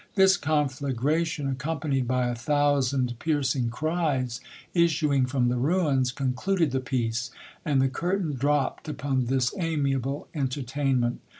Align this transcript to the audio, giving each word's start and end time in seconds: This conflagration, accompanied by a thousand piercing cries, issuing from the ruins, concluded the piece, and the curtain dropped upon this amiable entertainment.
This 0.15 0.35
conflagration, 0.35 1.47
accompanied 1.47 2.07
by 2.07 2.25
a 2.27 2.33
thousand 2.33 3.13
piercing 3.19 3.69
cries, 3.69 4.41
issuing 4.73 5.27
from 5.27 5.47
the 5.47 5.57
ruins, 5.57 6.11
concluded 6.11 6.71
the 6.71 6.79
piece, 6.79 7.29
and 7.63 7.79
the 7.79 7.87
curtain 7.87 8.33
dropped 8.33 8.89
upon 8.89 9.27
this 9.27 9.53
amiable 9.59 10.27
entertainment. 10.33 11.21